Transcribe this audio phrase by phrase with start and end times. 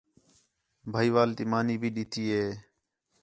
[0.93, 2.45] بھائیوال تی مانی بھی ݙِتی ہے